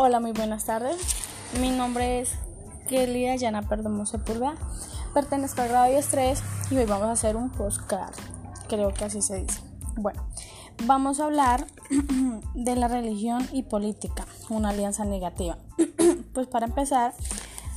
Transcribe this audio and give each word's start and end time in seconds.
Hola, 0.00 0.20
muy 0.20 0.30
buenas 0.30 0.64
tardes. 0.64 0.96
Mi 1.60 1.70
nombre 1.70 2.20
es 2.20 2.30
Kelly 2.88 3.26
Dayana 3.26 3.68
Perdomo 3.68 4.06
Sepúlveda. 4.06 4.54
Pertenezco 5.12 5.62
al 5.62 5.70
grado 5.70 6.00
3 6.08 6.40
y 6.70 6.76
hoy 6.76 6.84
vamos 6.84 7.08
a 7.08 7.10
hacer 7.10 7.34
un 7.34 7.50
postcard. 7.50 8.14
Creo 8.68 8.94
que 8.94 9.06
así 9.06 9.22
se 9.22 9.42
dice. 9.42 9.60
Bueno, 9.96 10.24
vamos 10.84 11.18
a 11.18 11.24
hablar 11.24 11.66
de 12.54 12.76
la 12.76 12.86
religión 12.86 13.44
y 13.50 13.64
política, 13.64 14.24
una 14.48 14.68
alianza 14.68 15.04
negativa. 15.04 15.58
pues 16.32 16.46
para 16.46 16.66
empezar, 16.66 17.12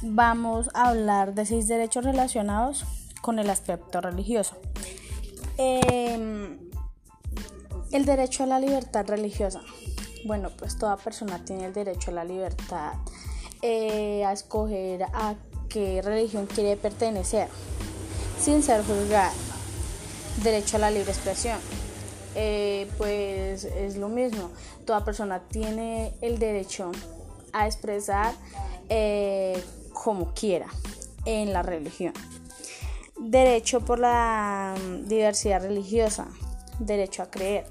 vamos 0.04 0.70
a 0.76 0.90
hablar 0.90 1.34
de 1.34 1.48
seis 1.48 1.68
derechos 1.68 2.06
relacionados 2.06 2.86
con 3.22 3.40
el 3.40 3.50
aspecto 3.50 4.00
religioso. 4.00 4.58
Em, 5.58 6.70
el 7.92 8.06
derecho 8.06 8.44
a 8.44 8.46
la 8.46 8.60
libertad 8.60 9.08
religiosa. 9.08 9.62
Bueno, 10.24 10.50
pues 10.58 10.78
toda 10.78 10.98
persona 10.98 11.44
tiene 11.44 11.66
el 11.66 11.74
derecho 11.74 12.12
a 12.12 12.14
la 12.14 12.24
libertad, 12.24 12.94
eh, 13.62 14.24
a 14.24 14.34
escoger 14.34 15.04
a 15.04 15.36
qué 15.68 16.02
religión 16.02 16.46
quiere 16.46 16.78
pertenecer, 16.78 17.48
sin 18.40 18.62
ser 18.62 18.84
juzgada. 18.84 19.34
Derecho 20.44 20.78
a 20.78 20.80
la 20.80 20.92
libre 20.92 21.12
expresión. 21.12 21.58
Eh, 22.36 22.90
pues 22.98 23.66
es 23.66 23.98
lo 23.98 24.08
mismo, 24.08 24.52
toda 24.86 25.04
persona 25.04 25.42
tiene 25.50 26.14
el 26.22 26.40
derecho 26.40 26.92
a 27.52 27.68
expresar 27.68 28.34
eh, 28.88 29.62
como 29.92 30.34
quiera 30.34 30.68
en 31.26 31.52
la 31.52 31.62
religión. 31.62 32.14
Derecho 33.20 33.82
por 33.82 34.00
la 34.00 34.76
diversidad 35.06 35.62
religiosa, 35.62 36.28
derecho 36.80 37.24
a 37.24 37.30
creer 37.30 37.66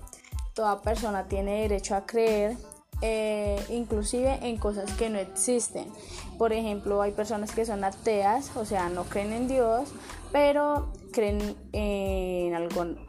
toda 0.60 0.82
persona 0.82 1.24
tiene 1.24 1.62
derecho 1.62 1.96
a 1.96 2.04
creer, 2.04 2.54
eh, 3.01 3.65
inclusive 3.71 4.40
en 4.43 4.59
cosas 4.59 4.93
que 4.93 5.09
no 5.09 5.18
existen. 5.18 5.90
Por 6.37 6.52
ejemplo, 6.52 7.01
hay 7.01 7.12
personas 7.12 7.52
que 7.52 7.65
son 7.65 7.82
ateas, 7.82 8.54
o 8.57 8.66
sea, 8.66 8.90
no 8.90 9.04
creen 9.04 9.32
en 9.32 9.48
Dios, 9.48 9.88
pero 10.32 10.93
creen 11.12 11.57
en, 11.73 12.54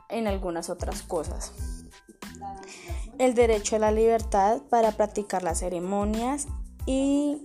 en 0.08 0.28
algunas 0.28 0.70
otras 0.70 1.02
cosas. 1.02 1.52
El 3.18 3.36
derecho 3.36 3.76
a 3.76 3.80
la 3.80 3.92
libertad 3.92 4.62
para 4.70 4.94
practicar 4.94 5.44
las 5.44 5.60
ceremonias 5.60 6.48
y 6.86 7.42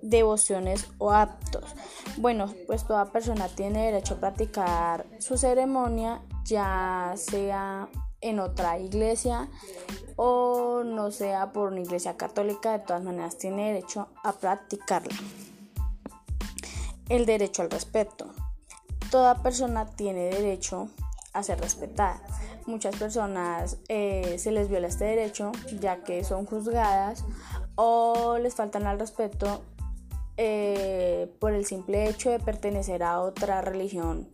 devociones 0.00 0.88
o 0.96 1.10
actos. 1.12 1.76
Bueno, 2.16 2.54
pues 2.66 2.86
toda 2.86 3.12
persona 3.12 3.48
tiene 3.48 3.84
derecho 3.84 4.14
a 4.14 4.20
practicar 4.20 5.04
su 5.18 5.36
ceremonia, 5.36 6.22
ya 6.46 7.12
sea 7.16 7.90
en 8.22 8.38
otra 8.38 8.78
iglesia 8.78 9.48
o 10.16 10.82
no 10.84 11.10
sea 11.10 11.52
por 11.52 11.72
una 11.72 11.80
iglesia 11.80 12.16
católica, 12.16 12.72
de 12.72 12.78
todas 12.78 13.02
maneras 13.02 13.36
tiene 13.36 13.72
derecho 13.72 14.08
a 14.22 14.32
practicarla. 14.32 15.14
El 17.08 17.26
derecho 17.26 17.62
al 17.62 17.70
respeto. 17.70 18.30
Toda 19.10 19.42
persona 19.42 19.86
tiene 19.86 20.30
derecho 20.30 20.88
a 21.34 21.42
ser 21.42 21.60
respetada. 21.60 22.22
Muchas 22.66 22.96
personas 22.96 23.78
eh, 23.88 24.36
se 24.38 24.52
les 24.52 24.68
viola 24.68 24.86
este 24.86 25.04
derecho 25.04 25.52
ya 25.80 26.02
que 26.04 26.24
son 26.24 26.46
juzgadas 26.46 27.24
o 27.74 28.38
les 28.38 28.54
faltan 28.54 28.86
al 28.86 28.98
respeto 28.98 29.62
eh, 30.36 31.34
por 31.40 31.52
el 31.52 31.66
simple 31.66 32.08
hecho 32.08 32.30
de 32.30 32.38
pertenecer 32.38 33.02
a 33.02 33.20
otra 33.20 33.60
religión 33.60 34.28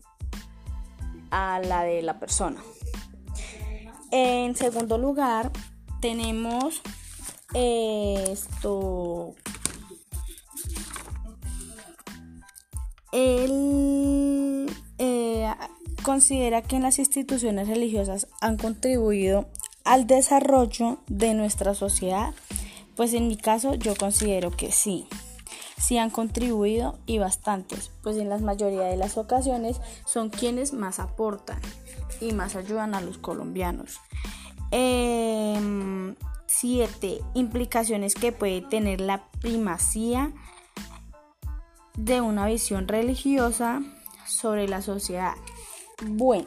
a 1.30 1.60
la 1.60 1.82
de 1.82 2.02
la 2.02 2.20
persona. 2.20 2.62
En 4.10 4.56
segundo 4.56 4.98
lugar, 4.98 5.50
tenemos 6.00 6.82
esto. 7.54 9.34
Él 13.12 14.66
eh, 14.98 15.50
considera 16.02 16.62
que 16.62 16.78
las 16.78 16.98
instituciones 16.98 17.68
religiosas 17.68 18.28
han 18.40 18.56
contribuido 18.56 19.48
al 19.84 20.06
desarrollo 20.06 20.98
de 21.08 21.34
nuestra 21.34 21.74
sociedad. 21.74 22.34
Pues 22.96 23.14
en 23.14 23.28
mi 23.28 23.36
caso 23.36 23.74
yo 23.74 23.94
considero 23.96 24.50
que 24.50 24.72
sí, 24.72 25.06
sí 25.78 25.98
han 25.98 26.10
contribuido 26.10 26.98
y 27.06 27.18
bastantes, 27.18 27.90
pues 28.02 28.16
en 28.16 28.28
la 28.28 28.38
mayoría 28.38 28.82
de 28.82 28.96
las 28.96 29.16
ocasiones 29.16 29.80
son 30.04 30.30
quienes 30.30 30.72
más 30.72 30.98
aportan 30.98 31.60
y 32.20 32.32
más 32.32 32.56
ayudan 32.56 32.94
a 32.94 33.00
los 33.00 33.18
colombianos. 33.18 34.00
7. 34.70 34.72
Em, 34.72 36.16
implicaciones 37.34 38.14
que 38.14 38.32
puede 38.32 38.60
tener 38.60 39.00
la 39.00 39.28
primacía 39.40 40.32
de 41.96 42.20
una 42.20 42.46
visión 42.46 42.86
religiosa 42.86 43.82
sobre 44.26 44.68
la 44.68 44.82
sociedad. 44.82 45.34
Bueno, 46.06 46.46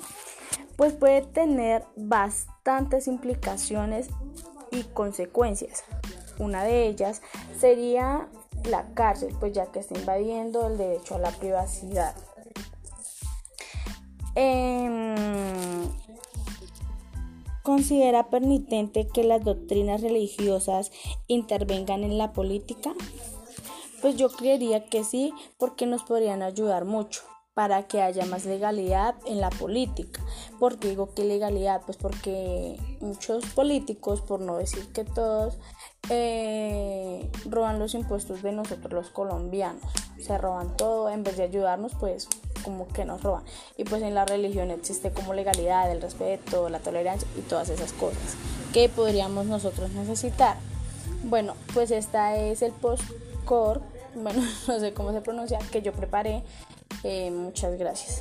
pues 0.77 0.93
puede 0.93 1.21
tener 1.21 1.83
bastantes 1.95 3.07
implicaciones 3.07 4.09
y 4.71 4.83
consecuencias. 4.83 5.83
Una 6.39 6.63
de 6.63 6.87
ellas 6.87 7.21
sería 7.59 8.27
la 8.65 8.93
cárcel, 8.93 9.35
pues 9.39 9.53
ya 9.53 9.67
que 9.67 9.79
está 9.79 9.97
invadiendo 9.97 10.67
el 10.67 10.77
derecho 10.77 11.15
a 11.15 11.19
la 11.19 11.31
privacidad. 11.31 12.15
Em, 14.35 15.15
¿Considera 17.63 18.29
permitente 18.29 19.07
que 19.07 19.23
las 19.23 19.43
doctrinas 19.43 20.01
religiosas 20.01 20.91
intervengan 21.27 22.03
en 22.03 22.17
la 22.17 22.33
política? 22.33 22.93
Pues 24.01 24.15
yo 24.15 24.29
creería 24.29 24.85
que 24.85 25.03
sí, 25.03 25.33
porque 25.59 25.85
nos 25.85 26.03
podrían 26.03 26.41
ayudar 26.41 26.85
mucho 26.85 27.21
para 27.53 27.83
que 27.83 28.01
haya 28.01 28.25
más 28.25 28.45
legalidad 28.45 29.15
en 29.25 29.41
la 29.41 29.49
política. 29.49 30.21
¿Por 30.59 30.79
qué 30.79 30.89
digo 30.89 31.13
que 31.13 31.25
legalidad? 31.25 31.81
Pues 31.85 31.97
porque 31.97 32.77
muchos 33.01 33.45
políticos, 33.47 34.21
por 34.21 34.39
no 34.39 34.57
decir 34.57 34.87
que 34.93 35.03
todos, 35.03 35.57
eh, 36.09 37.29
roban 37.49 37.79
los 37.79 37.93
impuestos 37.93 38.41
de 38.41 38.51
nosotros 38.51 38.93
los 38.93 39.09
colombianos. 39.09 39.83
Se 40.19 40.37
roban 40.37 40.75
todo, 40.77 41.09
en 41.09 41.23
vez 41.23 41.37
de 41.37 41.43
ayudarnos, 41.43 41.93
pues 41.99 42.27
como 42.63 42.87
que 42.87 43.05
nos 43.05 43.21
roban. 43.21 43.43
Y 43.77 43.83
pues 43.83 44.01
en 44.01 44.15
la 44.15 44.25
religión 44.25 44.71
existe 44.71 45.11
como 45.11 45.33
legalidad, 45.33 45.91
el 45.91 46.01
respeto, 46.01 46.69
la 46.69 46.79
tolerancia 46.79 47.27
y 47.37 47.41
todas 47.41 47.69
esas 47.69 47.91
cosas 47.93 48.37
que 48.73 48.89
podríamos 48.89 49.45
nosotros 49.45 49.91
necesitar. 49.91 50.57
Bueno, 51.23 51.55
pues 51.73 51.91
esta 51.91 52.35
es 52.37 52.61
el 52.61 52.71
post-core, 52.71 53.81
bueno, 54.15 54.41
no 54.67 54.79
sé 54.79 54.93
cómo 54.93 55.11
se 55.11 55.21
pronuncia, 55.21 55.59
que 55.71 55.81
yo 55.81 55.91
preparé. 55.91 56.43
Eh, 57.03 57.31
muchas 57.31 57.77
gracias. 57.77 58.19